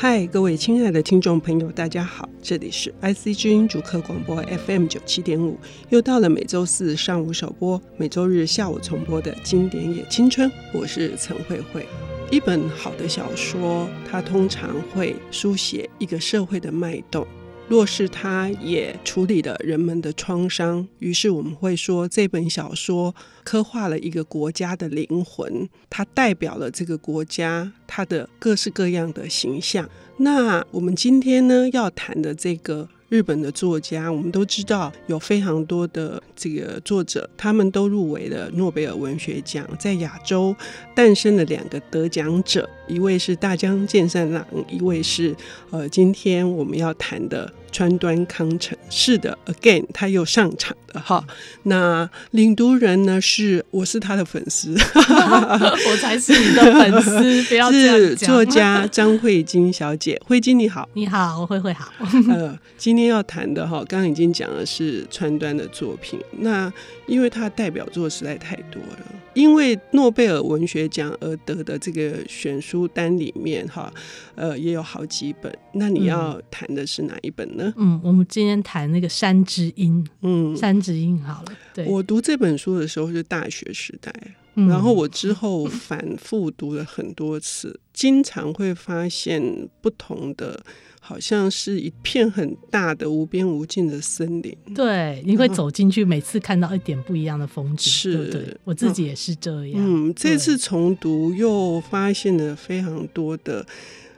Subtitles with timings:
[0.00, 5.58] 嗨，各位亲爱的听众朋友，大家好，这里是 IC 之音主客广播 FM 九七点五，
[5.88, 11.84] 又到了每周四上午首播、每周日下午重播的经典也青春，我是陈慧慧。
[12.30, 17.26] 一本好的小说，它通常会书写一个社会的脉动。
[17.68, 29.88] 若是他也处理了人们的创伤，于是我们会说这本小说刻画了一个国家的灵魂，它代表了这个国家它的各式各样的形象。
[30.16, 32.88] 那我们今天呢要谈的这个。
[33.08, 39.66] 日本的作家，我们都知道有非常多的这个作者，他们都入围了诺贝尔文学奖。
[39.78, 40.54] 在亚洲
[40.94, 45.34] 诞生了两个得奖者，一位是大江健三郎，一位是
[45.70, 47.52] 呃，今天我们要谈的。
[47.70, 51.24] 川端康成，是的，again，他又上场了哈。
[51.64, 53.20] 那领读人呢？
[53.20, 58.08] 是我是他的粉丝， 我才是你的粉丝， 不要这样讲。
[58.08, 61.92] 是作家张慧晶小姐，慧晶你好，你好，我慧慧好。
[62.30, 66.18] 呃，今天要谈的哈，刚刚已经讲的是川端的作品。
[66.38, 66.72] 那
[67.06, 69.06] 因为他代表作实在太多了，
[69.38, 73.92] 因为诺贝尔文学奖而得的这个选书单里面哈，
[74.34, 75.56] 呃，也有好几本。
[75.74, 77.72] 那你要谈的是哪一本呢？
[77.76, 80.04] 嗯，我们今天谈那个《山之音》。
[80.22, 81.52] 嗯，《山之音》好了。
[81.72, 84.12] 对，我读这本书的时候是大学时代，
[84.58, 90.60] 嗯、然后我之后反复读了很多次，经常会发现不同的，
[91.00, 94.56] 好像是一片很大的无边无尽的森林。
[94.74, 97.92] 对，你会走进去，每次看到一点不一样的风景。
[97.92, 99.74] 是，我自己也是这样。
[99.76, 103.64] 嗯，这次重读又发现了非常多的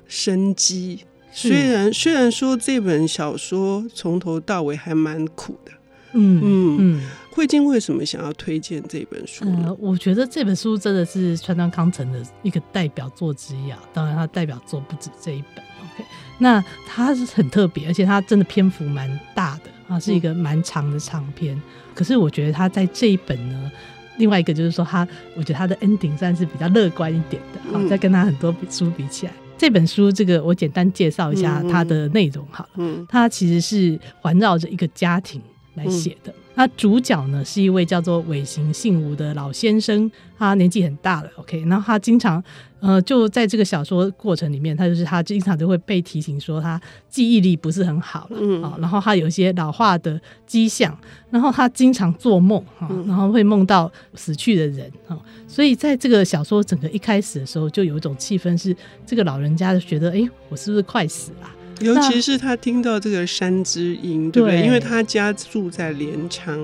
[0.09, 1.01] 生机。
[1.33, 5.73] 虽然虽然说这本小说从头到尾还蛮苦的，
[6.15, 9.65] 嗯嗯嗯，慧晶为什么想要推荐这本书呢？
[9.67, 13.79] 呃，我觉得这本书真的是川端康成的一个代表作之一啊。
[13.93, 15.65] 当然，他代表作不止这一本。
[15.81, 16.05] OK，
[16.39, 21.57] 那它是很特别，而且它真的篇幅蛮大的啊，是一个蛮长的长篇。
[21.57, 21.63] 嗯、
[21.95, 23.71] 可是我觉得他在这一本呢，
[24.19, 25.07] 另外一个就是说他，
[25.37, 27.73] 我觉得他的 ending 算是比较乐观一点的。
[27.73, 29.33] 好，再跟他很多书比起来。
[29.57, 32.71] 这本书，这个我简单介绍一下它的内容好了。
[32.77, 35.41] 嗯，它其实是环绕着一个家庭
[35.75, 36.35] 来写的。
[36.61, 41.31] 那主角呢是一位叫做尾形信吾的老先生，他年纪很大了。
[41.37, 42.43] OK，然后他经常。
[42.81, 50.97] 呃，就在这个小说过程里面，他就是他经常就会被提醒说他记忆力不是很好了，嗯，然后他有一些老化的迹象，
[51.31, 55.15] 然后他经常做梦，哈，然后会梦到死去的人，哈，
[55.47, 61.51] 所以在这个小说整个一开始的时候，就有一种气氛是这个老人家就觉得，哎，我是不是快死了？
[61.81, 64.63] 尤其是他听到这个山之音，对不对？
[64.63, 66.59] 因为他家住在镰仓，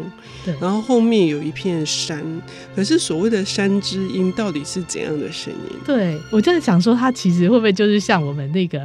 [0.45, 2.23] 对，然后后面有一片山。
[2.75, 5.77] 可是所谓的山之音到底是怎样的声音？
[5.85, 8.79] 对，我就在想说，他其实会不会就是像我们那个，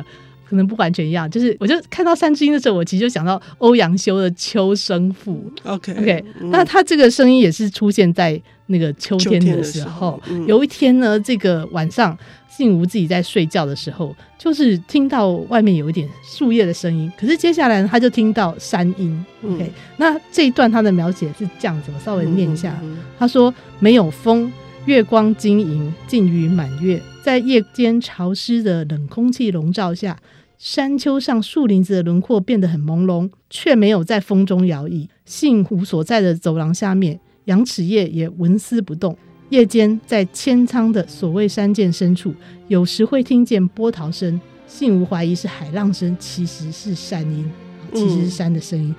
[0.50, 1.30] 可能不完全一样。
[1.30, 5.52] 就是我就看到山之音的时候，我其实就想到欧阳修的《秋声赋》。
[5.70, 9.84] OK OK，嗯，那他这个声音也是出现在那个秋天的时候。
[9.84, 12.18] 时候嗯，有一天呢，这个晚上。
[12.62, 19.26] 信吾自己在睡觉的时候，就是听到外面有一点树叶的声音，可是接下来他就听到山音。
[19.42, 22.78] 嗯、OK，那这一段他的描写是这样子，我稍微念一下。
[22.84, 23.52] 嗯嗯嗯、他说
[23.82, 24.52] ：“没有风，
[24.86, 30.20] 月光晶莹，近于满月，在夜间潮湿的冷空气笼罩下，
[30.60, 35.08] 山丘上树林子的轮廓变得很朦胧，却没有在风中摇曳。
[35.26, 39.18] 信湖所在的走廊下面，羊齿叶也纹丝不动。”
[39.52, 42.34] 夜间，在千仓的所谓山涧深处，
[42.70, 44.40] 有时会听见波涛声。
[44.66, 47.52] 信无怀疑是海浪声，其实是山音，
[47.94, 48.96] 其实是山的声音。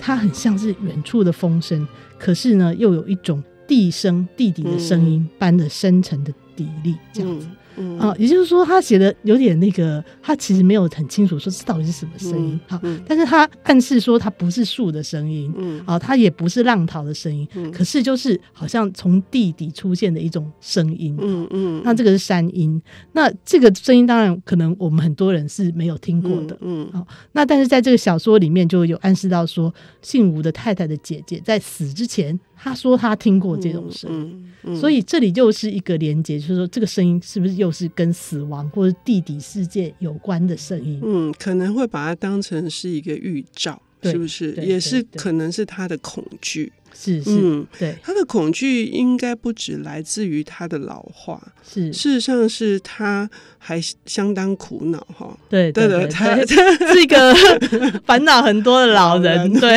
[0.00, 1.86] 它很像是远处的风声，
[2.18, 7.46] 可是呢，又有一种地声、地底的声音般的深沉的底力，这样子。
[7.48, 7.56] 嗯
[7.98, 12.60] 啊，也就是说，他写的有点那个，他其实没有很清楚说这到底是什么声音。
[12.68, 22.80] 好，但是他暗示说它不是树的声音，嗯，啊，它也不是浪涛的声音，嗯，可是就是好像从地底出现的一种声音，嗯嗯，那这个是山音，
[23.12, 32.38] 那这个声音当然可能我们很多人是没有听过的，嗯，好，那但是在这个小说里面就有暗示到说，姓吴的太太的姐姐在死之前。
[32.62, 41.00] 他说他听过这种声音，嗯嗯嗯、所以这里就是一个连接，就是说这个声音是不是又是跟死亡或者地底世界有关的声音？
[41.02, 44.52] 嗯，可能会把它当成是一个预兆，是不是？
[44.54, 46.72] 也是可能是他的恐惧。
[46.94, 53.28] 是是，嗯，对，他的恐惧应该不只来自于他的老化，是事实上是他
[53.58, 55.36] 还相当苦恼哈。
[55.48, 56.36] 对对对，他
[56.92, 57.34] 是一个
[58.06, 59.76] 烦恼很多的老人，对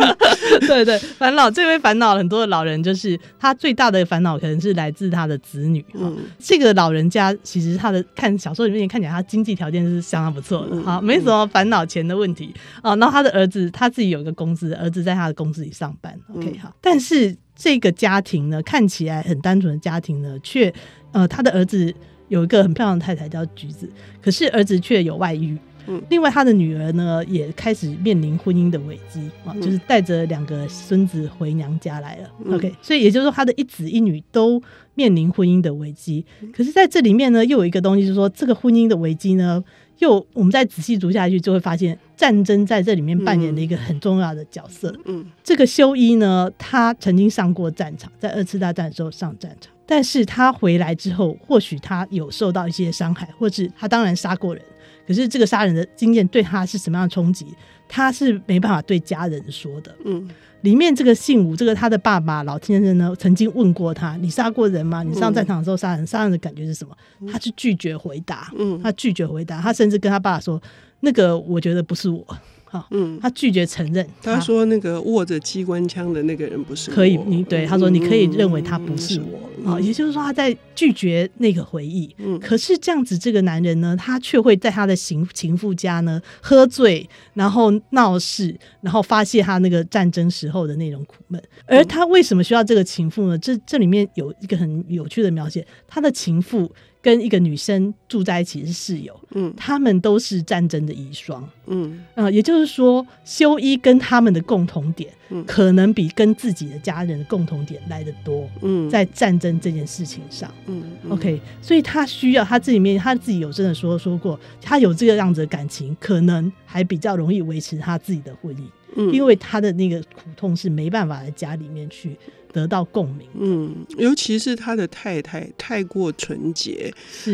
[0.66, 5.84] 对对，烦恼这位烦恼很多的老人，就是他最大的烦恼可能是来自他的子女。
[5.94, 12.52] 嗯，这个老人家其实他的看小说里面看起来，他经济条件是相当不错的，好，没什么烦恼钱的问题
[12.82, 12.96] 啊。
[12.96, 16.47] 然后他的儿子他自己有一个公司，儿子在他的公司里上班，OK。
[16.56, 20.72] 好，但是这个家庭呢，看起来很单纯的家庭呢，却
[21.12, 21.92] 呃，他的儿子
[22.28, 23.90] 有一个很漂亮的太太叫橘子，
[24.22, 25.58] 可是儿子却有外遇。
[25.88, 32.30] 嗯，另外他的女儿呢，也开始面临婚姻的危机啊，就是带着两个孙子回娘家来了。
[32.44, 34.62] 嗯、OK，所以也就是说，他的一子一女都
[34.94, 36.24] 面临婚姻的危机。
[36.52, 39.64] 可是在这里面呢，又有一个东西，就是说这个婚姻的危机呢。
[39.98, 44.94] 又，我们再仔细读下去，就会发现战争在这里面扮演了一个很重要的角色。
[45.06, 54.62] 嗯，这个修一呢，他曾经上过战场，在二次大战的时候上战场，但是他回来之后，或许他有受到一些伤害，或是他当然杀过人，
[55.08, 57.46] 可是这个杀人的经验对他是什么样的冲击，
[57.88, 59.96] 他是没办法对家人说的。
[60.04, 60.28] 嗯。
[60.62, 65.04] 里面这个姓吴，这个他的爸爸老先生呢，曾经问过他：“你杀过人吗？
[65.04, 66.92] 你上战场的时候杀人，杀人的感觉是什么？”
[67.32, 68.52] 他是拒绝回答。
[68.58, 69.60] 嗯，他拒绝回答。
[69.60, 70.60] 他甚至跟他爸爸说
[70.98, 72.26] ：“那个，我觉得不是我。”
[72.70, 74.06] 好，嗯，他拒绝承认。
[74.22, 76.94] 他说那个握着机关枪的那个人不是我。
[76.94, 82.14] 可以，你对他说，你可以认为他不是我啊，也就是说他在拒绝那个回忆。
[82.18, 91.42] 嗯，可是这样子，这个男人呢，他却会在他的情情妇家呢喝醉，然后闹事，然后发泄他那个战争时候的那种苦闷。
[91.66, 93.38] 而他为什么需要这个情妇呢？
[93.38, 96.70] 这这里面有一个很有趣的描写，他的情妇。
[97.08, 118.60] 跟一个女生住在一起是室友，嗯，他们都是战争的遗孀，嗯，呃，也就是说，修一跟他们的共同点，嗯，可能比跟自己的家人的共同点来的多，嗯，在战争这件事情上，嗯，嗯，OK，所以他需要他这里面他自己有真的说说过，他有这个样子的感情，可能还比较容易维持他自己的婚姻，
[118.96, 122.16] 嗯，因为他的那个苦痛是没办法在家里面去。
[122.50, 126.90] 得到共鸣，嗯，尤其是他的太太太过纯洁，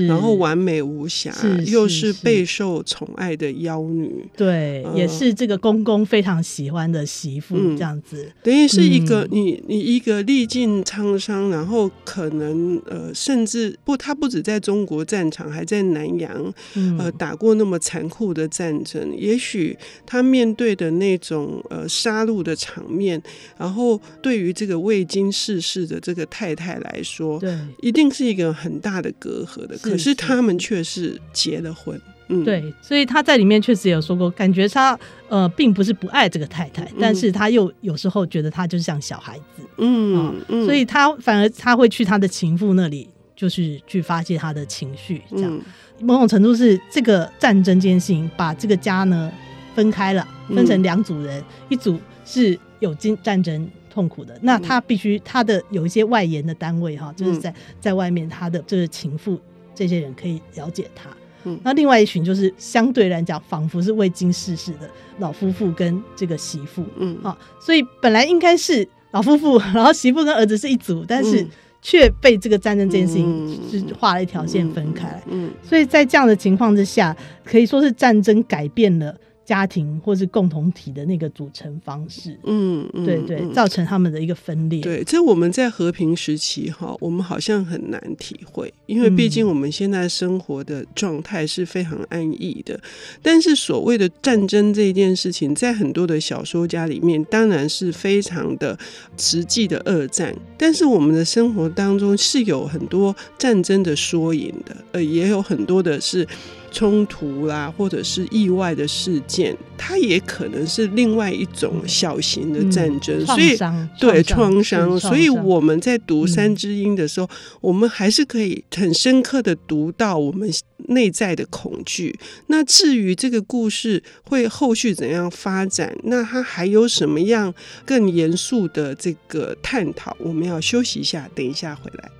[0.08, 1.32] 然后完美无瑕，
[1.66, 16.52] 又是备受宠爱的妖女，对，也是这个公公非常喜欢的媳妇，这样子，等于是一个你你一个历尽沧桑，然后可能呃，甚至不，他不止在中国战场，还在南洋
[16.98, 23.20] 呃打过那么残酷的战争，也许他面对的那种呃杀戮的场面，
[23.56, 29.76] 然后对于这个未经世事的这个太太来说，对，一定是一个很大的隔阂的。
[29.78, 34.98] 是可是他们却是结了婚，嗯，对，所以他在里面确实有说过，感觉他
[35.28, 49.30] 呃并不是不爱这个太太，嗯、但是他又有时候觉得他就是像小孩子，嗯，哦、嗯，所以他反而他会去他的情妇那里，就是去发泄他的情绪，这样、嗯、某种程度是这个战争艰辛把这个家呢
[49.74, 53.68] 分开了，分成两组人，嗯、一组是有经战争。
[53.94, 59.38] 痛苦的，那他必须他的有一些外延的单位哈，就是在在外面，他的就是情妇
[59.72, 61.08] 这些人可以了解他。
[61.44, 64.90] 嗯，那另外一群就是相对来讲，仿佛是未经世事的
[65.20, 66.84] 老夫妇跟这个媳妇。
[66.96, 71.46] 嗯，啊，所以本来应该是老夫妇，然后媳妇跟儿子是一组，但是
[71.80, 75.22] 却被这个战争这件事情是画了一条线分开来。
[75.28, 79.16] 嗯，所以在这样的情况之下，可以说是战争改变了。
[79.44, 84.80] 家庭或是共同体的那个组成方式，嗯，嗯对对，造成他们的一个分裂。
[84.80, 92.80] 对，这我们在和平时期哈，我们好像很难体会，因为毕竟我们现在生活的状态是非常安逸的。
[93.20, 98.78] 但是所谓的战争这件事情，在很多的小说家里面，当然是非常的
[99.18, 100.34] 实际的二战。
[100.56, 106.26] 但是我们的生活当中是有很多战争的缩影的，呃，也有很多的是。
[106.74, 113.56] 冲突啦，或者是意外的事件，它也可能是另外一种小型的战争，嗯、所以
[114.00, 114.98] 对创伤。
[114.98, 120.50] 所以我们在读《三只鹰》的时候，嗯、我们还是可以很深刻的读到我们
[120.88, 122.18] 内在的恐惧。
[122.48, 127.54] 那至于这个故事会后续怎样发展，那它还有什么样
[127.86, 130.16] 更严肃的这个探讨？
[130.18, 132.10] 我们要休息一下，等一下回来。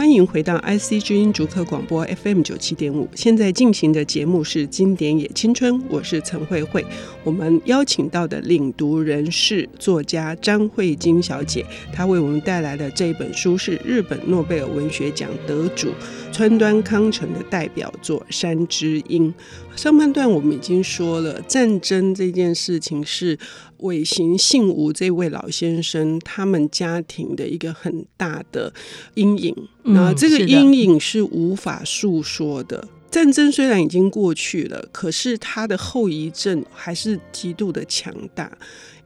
[0.00, 6.82] 欢迎回到 IC 之音逐客广播 FM 九七点五，现在进行的节目是《经典也青春》，我是陈慧慧。
[7.22, 15.92] 我们邀请到的领读人是作家张慧晶小姐，她为我们带来的这一本书是日本诺贝尔文学奖得主
[16.32, 19.34] 川端康成的代表作《山之音》。
[19.78, 23.38] 上半段我们已经说了，战争这件事情是
[23.80, 28.72] 尾行信吾这位老先生他们家庭的一个很大的
[29.14, 32.88] 阴影，那、嗯、这个阴影是无法诉说的。
[33.10, 38.56] 战争虽然已经过去了，可是它的后遗症还是极度的强大，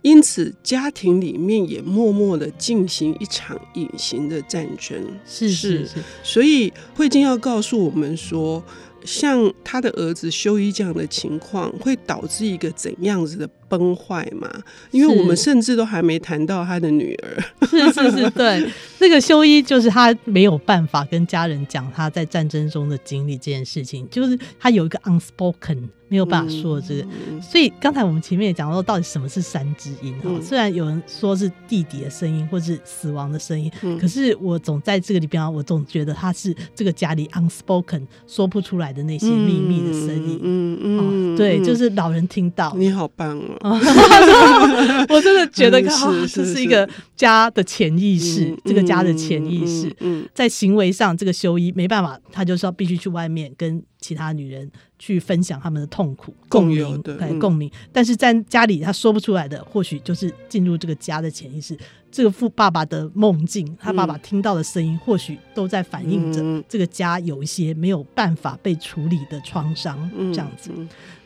[0.02, 5.02] 因此家庭里面也默默的进行一场隐形的战争。
[5.26, 5.86] 是是。
[5.86, 8.62] 是，所以慧晶要告诉我们说，
[9.06, 14.48] 像他的儿子修一这样的情况，会导致一个怎样子的崩坏嘛？
[14.90, 17.42] 因为我们甚至都还没谈到他的女儿。
[17.66, 18.64] 是是是，对，
[18.98, 25.88] 那个修一就是他没有办法跟家人讲他在战争中的经历这件事情，就是他有一个 unspoken。
[26.06, 30.12] 没有办法说这个，嗯、所以刚才我们前面也讲到，到底什么是三只音？
[30.22, 40.38] 哈、嗯，虽然有人说是弟弟的声音，或是死亡的声音，嗯、可是我总在这个里边，我总觉得他是这个家里 unspoken 说不出来的那些秘密的声音。
[40.42, 42.72] 嗯嗯，对，就是老人听到。
[42.76, 43.63] 你好棒哦！
[45.08, 45.80] 我真的觉得，
[46.28, 49.88] 这是一个家的潜意识，嗯、这个家的潜意识。
[50.00, 54.70] 嗯，嗯在行为上，这个修一没办法，他就是要必须去外面跟其他女人。
[54.96, 57.70] 去分享他们的痛苦，共鸣，对，共鸣。
[57.92, 61.76] 但是在家里他说不出来的，或许就是进入这个家的潜意识。
[62.10, 70.70] 这个父爸爸的梦境，他爸爸听到的声音，或许都在反映着这个家有一些没有办法被处理的创伤，这样子。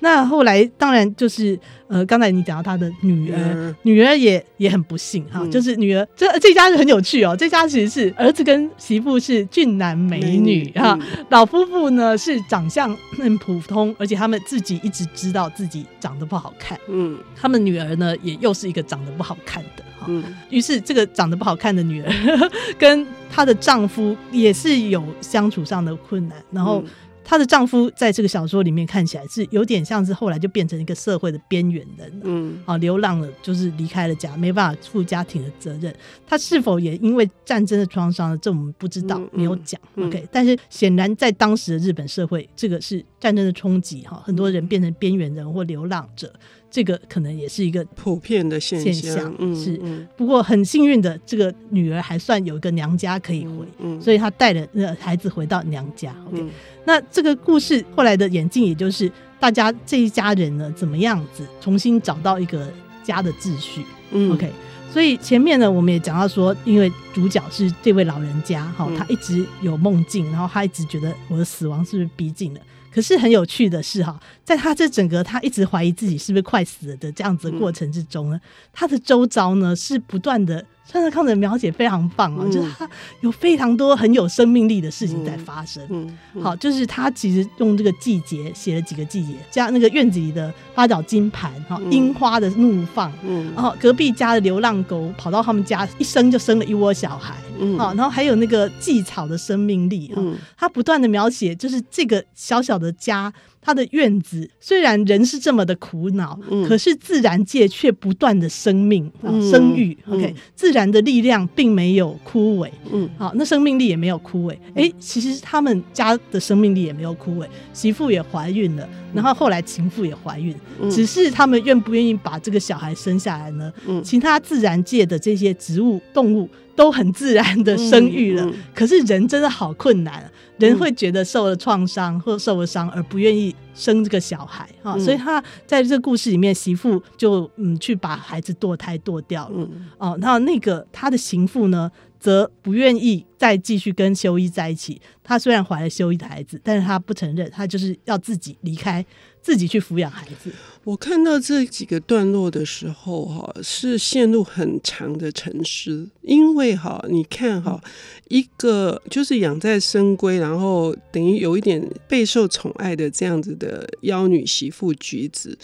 [0.01, 1.59] 那后来当然就是
[1.89, 19.85] 呃，刚才你讲到他的女儿，女儿也也很不幸哈，就是女儿这这家人很有趣哦，这家其实是儿子跟媳妇是俊男美女哈，老夫妇呢是长相很普通，而且他们自己一直知道自己长得不好看，嗯，他们女儿呢也又是一个长得不好看的。
[20.07, 22.11] 嗯，于是这个长得不好看的女儿
[22.79, 26.83] 跟她的丈夫也是有相处上的困难，然后
[27.29, 35.95] 她的丈夫在这个小说里面看起来是有点像是后来就变成一个社会的边缘人，嗯，啊，流浪了，就是离开了家，没办法负家庭的责任。
[36.27, 38.39] 她是否也因为战争的创伤呢？
[38.41, 39.79] 这我们不知道，没有讲。
[39.99, 46.33] OK，但是显然在当时的日本社会，这个是战争的冲击哈，很多人变成边缘人或流浪者。
[46.71, 50.07] 这个可能也是一个普遍的现象，现象嗯、是。
[50.17, 56.15] 不过很幸运的，这个女儿还算有一个娘家可以回，嗯嗯、所以她带了那孩子回到娘家。
[56.27, 56.51] OK，、嗯、
[56.85, 59.11] 那这个故事后来的演进，也就是
[59.41, 62.71] 大家这一家人呢，怎么样子重新找到一个
[63.03, 63.83] 家的秩序。
[64.11, 64.51] 嗯、OK，
[64.93, 72.61] 所以前面呢，我们也讲到说，因为主角是这位老人家，哈、嗯，他一直有梦境，然后他一直觉得我的死亡是不是逼近了？
[72.91, 78.41] 可是很有趣的是哈，在他这整个他一直怀疑自己是不是快死了的这样子的过程之中呢，
[78.73, 80.65] 他的周遭呢是不断的。
[80.91, 82.89] 川端康成的描写非常棒啊，嗯、就是他
[83.21, 85.83] 有非常多很有生命力的事情在发生。
[85.91, 86.43] 嗯，嗯嗯。
[86.43, 100.23] 好，就是他其实用这个季节写了几个季节，加那个院子里的八角金盘，哈，樱花的怒放，嗯，然后隔壁家的流浪狗跑到他们家，一生就生了一窝小孩，嗯，好，然后还有那个蓟草的生命力，啊，
[100.57, 103.31] 他不断的描写，就是这个小小的家。
[103.61, 109.97] 他的院子虽然人是这么的苦恼，嗯、可是自然界却不断的生命、嗯、生育。
[110.09, 112.71] OK，、嗯、自然的力量并没有枯萎。
[112.93, 114.53] 嗯，好，那生命力也没有枯萎。
[114.75, 123.73] 哎、欸，其实他们家的生命力也没有枯萎，媳妇也怀孕了，然后后来情妇也怀孕，嗯、只是他们愿不愿意把这个小孩生下来呢？
[123.87, 130.31] 嗯，其他自然界的这些植物、动物都很自然的生育了，嗯嗯、可是人真的好困难。
[130.59, 145.01] 人会觉得受了创伤或受了伤而不愿意生这个小孩哈，嗯、所以他在这个故事里面，媳妇就嗯去把孩子堕胎堕掉了、嗯、哦，那那个他的情妇呢，则不愿意再继续跟修一在一起。
[145.25, 149.05] 他虽然怀了修一的孩子，但是他不承认，他就是要自己离开。
[149.49, 150.53] 自己去抚养孩子。
[150.85, 157.83] 我看到这几个段落的时候，哈，是陷入很长的沉思，因为哈，你看哈，
[158.29, 165.57] 一个就是养在深闺，然后等于有一点备受宠爱的这样子的妖女媳妇菊子，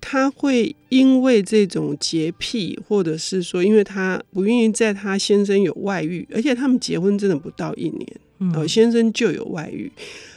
[0.00, 9.90] 她会因为这种洁癖，或者是说，因为她不愿意在她先生有外遇，而且他们结婚真的不到一年，嗯，先生就有外遇。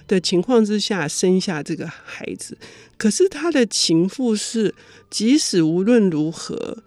[0.08, 2.58] 的情况之下生下这个孩子，
[2.98, 4.74] 可是他的情妇是，
[5.10, 6.78] 即使无论如何，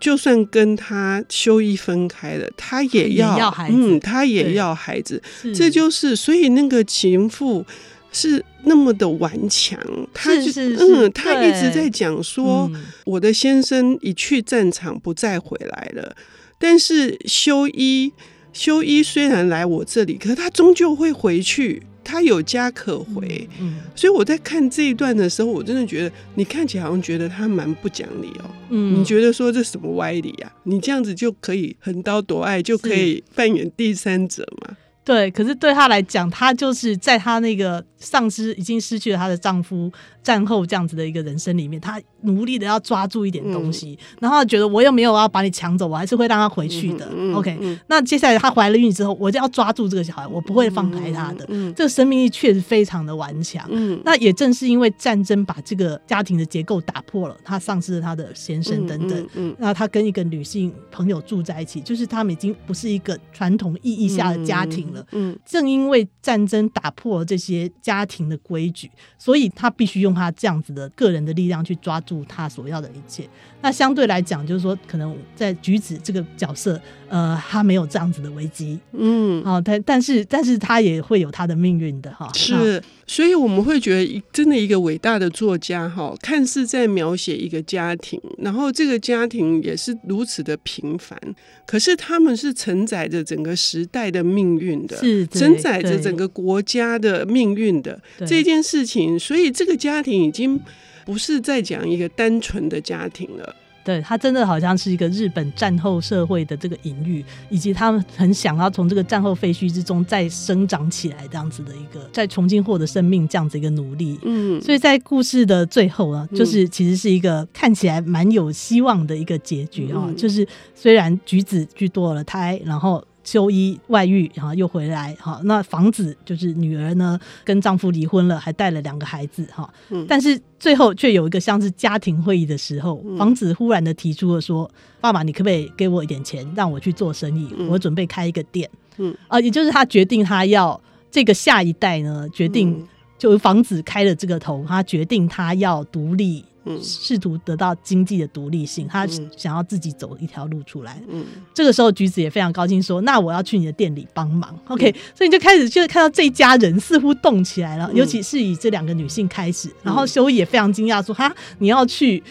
[0.00, 5.22] 就算跟他修一分开了，他也要，也要孩子，嗯，他也要孩子，
[5.54, 7.64] 这就是所以那个情妇
[8.12, 9.78] 是那么的顽强，
[10.12, 16.16] 他就是嗯，他一直在讲说，嗯、我的先生一去战场不再回来了，
[16.58, 18.12] 但是修一
[18.52, 21.80] 修一虽然来我这里，可是他终究会回去。
[22.04, 30.52] 他有家可回，嗯，所以我在看这一段的时候，我真的觉得你看起来好像觉得他蛮不讲理哦，嗯，你觉得说这什么歪理啊？
[30.64, 34.76] 你这样子就可以横刀夺爱，就可以扮演第三者吗？
[35.04, 39.92] 对，可是对他来讲，他就是在他那个丧失、已经失去了他的丈夫。
[40.22, 47.08] 战后这样子的一个人生里面，他努力的要抓住一点东西，嗯、然后觉得我又没有要把你抢走，我还是会让他回去的。
[47.14, 51.46] 嗯、OK，、嗯、那接下来他怀了孕之后，我就要抓住这个小孩，我不会放开他的。
[51.74, 53.66] 这个生命力确实非常的顽强。
[53.70, 59.18] 嗯，那也正是因为战争把这个家庭的结构打破了，他丧失了他的先生等等。
[59.34, 65.00] 嗯，嗯那他跟一个女性朋友住在一起，就是他们已经不是一个传统意义下的家庭了。
[65.12, 70.14] 嗯，嗯正因为战争打破了这些家庭的规矩，所以他必须用。
[70.14, 73.26] 他这样子的个人的力量去抓住他所要的一切，
[73.62, 76.78] 那相对来讲，就是说，可能在橘子这个角色，
[77.08, 82.28] 呃，他没有这样子的危机，嗯，好，但但是但是他也会有他的命运的哈。
[82.34, 91.16] 是，所以我们会觉得，真的一个伟大的作家哈，看似在描写一个家庭，然后这个家庭也是如此的平凡，
[91.64, 100.24] 可是他们是承载着整个时代的命运的，是承载着整个国家的命运的这件事情，所以这个家庭。
[100.24, 100.58] 已经
[101.04, 114.18] 不是在讲一个单纯的家庭了，对，他真的好像是一个日本战后社会的这个隐喻，以及他们很想要从这个战后废墟之中再生长起来这样子的一个，再重新获得生命这样子一个努力。
[114.22, 123.04] 嗯，所以在故事的最后啊，就是其实是一个看起来蛮有希望的一个结局啊，嗯、就是虽然橘子去堕了胎，然后。
[123.24, 137.52] 修一外遇，然后又回来，哈，那房子就是女儿呢，跟丈夫离婚了，还带了两个孩子，哈，嗯，但是最后却有一个像是家庭会议的时候，房子忽然的提出了说：“爸爸，你可不可以给我一点钱，让我去做生意？
[137.68, 142.86] 我准备开一个店。”嗯，啊，也就是他决定他要这个下一代呢，决定
[143.18, 146.44] 就房子开了这个头，他决定他要独立。
[146.64, 149.06] 嗯，试图得到经济的独立性，他
[149.36, 151.00] 想要自己走一条路出来。
[151.08, 154.50] 嗯，这个时候橘子也非常高兴，说：“那我要去你的店里帮忙。
[154.52, 159.68] 嗯” OK，所以你就开始就是看到这一家人似乎动起来了，嗯、尤其是以这两个女性开始。
[159.68, 162.22] 嗯、然后修也非常惊讶，说：“哈，你要去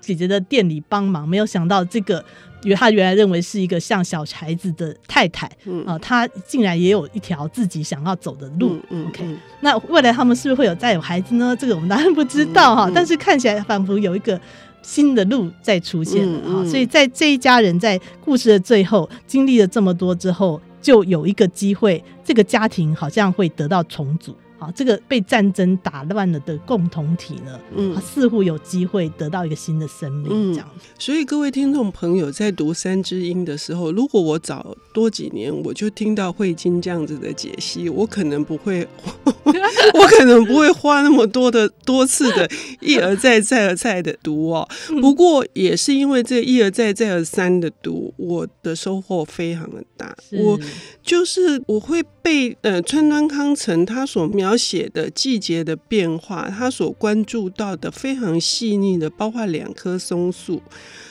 [0.00, 2.24] 姐姐的店里帮忙？”没有想到这个。
[2.64, 8.80] 因为他原来认为是一个像小孩子的太太，嗯、啊，他竟然也有一条自己想要走的路。
[8.90, 9.24] 嗯、OK，
[9.60, 11.54] 那未来他们是不是会有再有孩子呢？
[11.56, 12.90] 这个我们当然不知道哈。
[12.92, 14.40] 但是看起来仿佛有一个
[14.82, 16.46] 新的路在出现了哈。
[16.46, 24.34] 嗯嗯、所以在这一家人在故事的最后经历了这么多之后，就有一个机会，这个家庭好像会得到重组。
[24.72, 30.80] 这个被战争打乱了的共同体呢，嗯，似乎有机会得到一个新的生命，这样、嗯。
[30.98, 38.86] 所以各位听众朋友在读《三只鹰》的时候，如果我早多几年我就听到慧晶这样子的解析，我可能不会，
[39.44, 42.48] 我可能不会花那么多的多次的
[42.80, 44.68] 一而再再而再的读哦。
[45.00, 50.16] 不过也是因为这一而再再而三的读，我的收获非常的大。
[50.32, 50.58] 我
[51.02, 54.56] 就是我会被呃川端康成他所描。
[54.56, 60.62] 写的季节的变化，他所关注到的非常细腻的，包括两棵松树，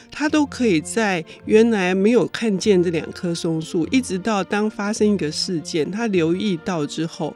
[0.09, 7.35] 他都可以在原来没有看见这两棵松树，一直到当发生一个事件，他留意到之后。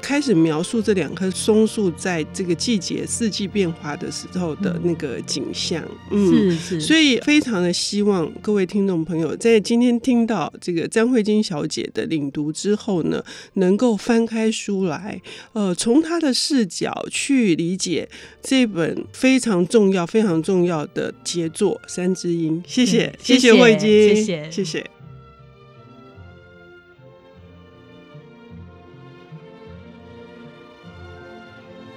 [0.00, 13.22] 开始描述这两棵松树在这个季节四季变化的时候的那个景象，嗯，是是，所以非常的希望各位听众朋友在今天听到这个张慧晶小姐的领读之后呢，
[13.54, 15.20] 能够翻开书来，
[15.52, 18.08] 呃，从她的视角去理解
[18.42, 22.62] 这本非常重要、非常重要的杰作《三只鹰》。
[22.66, 24.97] 谢谢，谢谢慧晶，谢谢，谢谢。